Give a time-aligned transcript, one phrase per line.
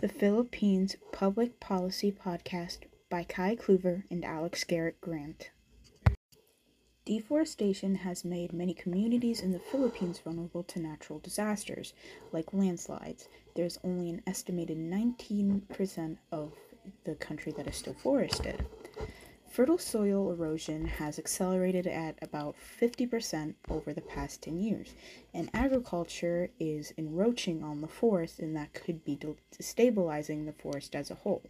[0.00, 5.50] the Philippines Public Policy Podcast by Kai Kluver and Alex Garrett Grant.
[7.04, 11.94] Deforestation has made many communities in the Philippines vulnerable to natural disasters,
[12.30, 13.26] like landslides.
[13.56, 16.52] There's only an estimated 19% of
[17.04, 18.64] the country that is still forested.
[19.58, 24.94] Fertile soil erosion has accelerated at about 50% over the past 10 years,
[25.34, 31.10] and agriculture is encroaching on the forest, and that could be destabilizing the forest as
[31.10, 31.42] a whole.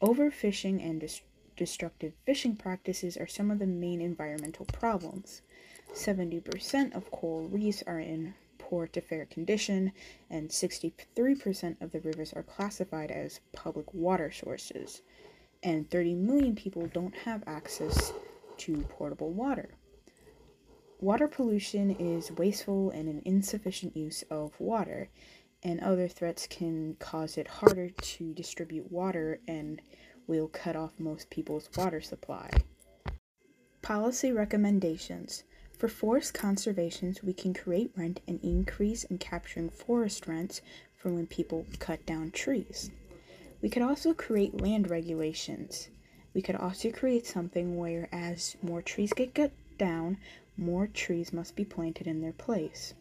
[0.00, 1.22] Overfishing and dis-
[1.56, 5.42] destructive fishing practices are some of the main environmental problems.
[5.92, 9.90] 70% of coral reefs are in poor to fair condition,
[10.30, 15.02] and 63% of the rivers are classified as public water sources
[15.62, 18.12] and 30 million people don't have access
[18.58, 19.70] to portable water.
[21.00, 25.08] Water pollution is wasteful and an insufficient use of water,
[25.62, 29.80] and other threats can cause it harder to distribute water and
[30.26, 32.50] will cut off most people's water supply.
[33.82, 35.44] Policy recommendations.
[35.78, 40.60] For forest conservation, we can create rent and increase in capturing forest rents
[40.94, 42.90] from when people cut down trees.
[43.62, 45.88] We could also create land regulations.
[46.32, 50.18] We could also create something where as more trees get cut down,
[50.56, 52.94] more trees must be planted in their place.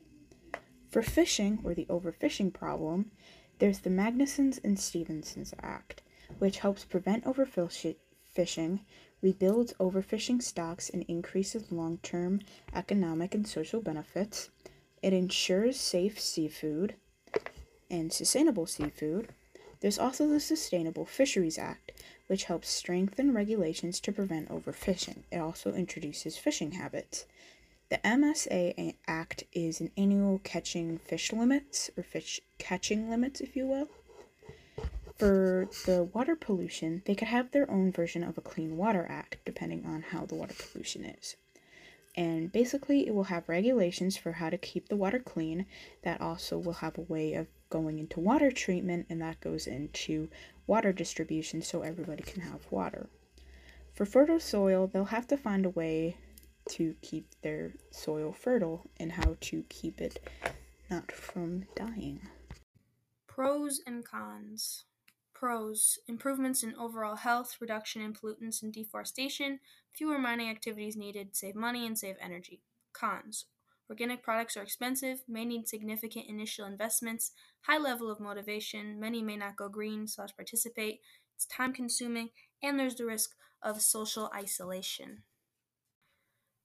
[0.89, 3.11] For fishing, or the overfishing problem,
[3.59, 6.01] there's the Magnuson and Stevens Act,
[6.39, 8.79] which helps prevent overfishing,
[9.21, 12.39] rebuilds overfishing stocks, and increases long term
[12.73, 14.49] economic and social benefits.
[15.03, 16.95] It ensures safe seafood
[17.89, 19.29] and sustainable seafood.
[19.81, 21.93] There's also the Sustainable Fisheries Act,
[22.27, 25.23] which helps strengthen regulations to prevent overfishing.
[25.31, 27.25] It also introduces fishing habits.
[27.89, 33.65] The MSA Act is an annual catching fish limits, or fish catching limits, if you
[33.67, 33.87] will.
[35.17, 39.37] For the water pollution, they could have their own version of a Clean Water Act,
[39.45, 41.35] depending on how the water pollution is.
[42.19, 45.65] And basically, it will have regulations for how to keep the water clean
[46.01, 50.27] that also will have a way of going into water treatment, and that goes into
[50.67, 53.07] water distribution so everybody can have water.
[53.93, 56.17] For fertile soil, they'll have to find a way
[56.71, 60.19] to keep their soil fertile and how to keep it
[60.89, 62.19] not from dying.
[63.27, 64.83] Pros and cons.
[65.39, 69.61] Pros improvements in overall health, reduction in pollutants and deforestation,
[69.95, 72.61] fewer mining activities needed, save money and save energy.
[72.91, 73.45] Cons
[73.89, 79.37] Organic products are expensive, may need significant initial investments, high level of motivation, many may
[79.37, 80.99] not go green slash participate,
[81.37, 83.31] it's time consuming, and there's the risk
[83.63, 85.23] of social isolation.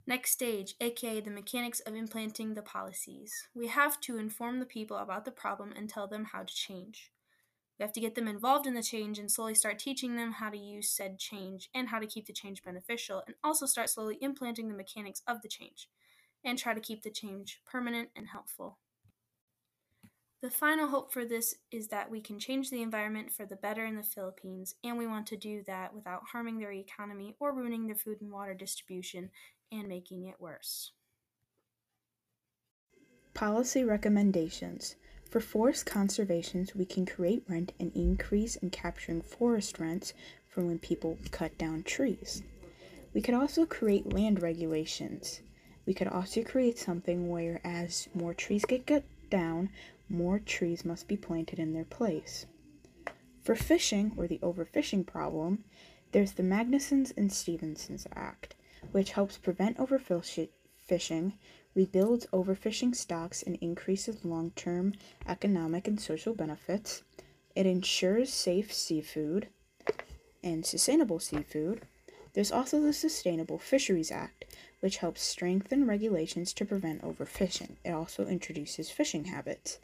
[0.05, 3.33] Next stage, aka the mechanics of implanting the policies.
[3.55, 7.13] We have to inform the people about the problem and tell them how to change.
[7.79, 10.51] We have to get them involved in the change and slowly start teaching them how
[10.51, 14.17] to use said change and how to keep the change beneficial, and also start slowly
[14.21, 15.89] implanting the mechanics of the change
[16.45, 18.79] and try to keep the change permanent and helpful.
[20.41, 23.87] The final hope for this is that we can change the environment for the better
[23.87, 27.87] in the Philippines, and we want to do that without harming their economy or ruining
[27.87, 29.31] their food and water distribution
[29.73, 30.93] and making it worse.
[33.33, 34.97] Policy recommendations.
[35.35, 40.15] For forest conservation, we can create rent and increase in capturing forest rents
[40.47, 42.45] from when people cut down trees.
[43.13, 45.41] We could also create land regulations.
[45.87, 49.71] We could also create something where as more trees get cut down,
[50.09, 52.47] more trees must be planted in their place.
[53.43, 55.65] For fishing, or the overfishing problem,
[56.13, 58.55] there's the Magnuson and Stevenson's Act,
[58.93, 61.33] which helps prevent overfishing,
[61.75, 64.95] rebuilds overfishing stocks, and increases long term
[65.27, 67.03] economic and social benefits.
[67.55, 69.49] It ensures safe seafood
[70.43, 71.83] and sustainable seafood.
[72.35, 74.45] There's also the Sustainable Fisheries Act,
[74.81, 77.77] which helps strengthen regulations to prevent overfishing.
[77.85, 79.79] It also introduces fishing habits.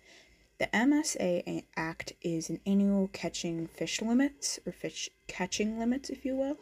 [0.59, 6.37] The MSA Act is an annual catching fish limits, or fish catching limits, if you
[6.37, 6.59] will.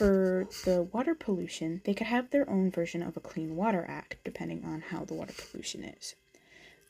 [0.00, 4.16] For the water pollution, they could have their own version of a Clean Water Act,
[4.24, 6.14] depending on how the water pollution is.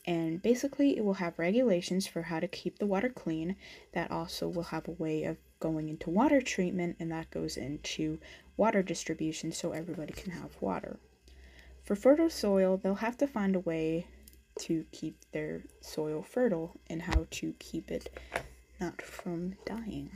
[0.05, 3.57] And basically, it will have regulations for how to keep the water clean
[3.91, 8.17] that also will have a way of going into water treatment, and that goes into
[8.55, 10.97] water distribution so everybody can have water.
[11.83, 14.07] For fertile soil, they'll have to find a way
[14.59, 18.09] to keep their soil fertile and how to keep it
[18.79, 20.11] not from dying.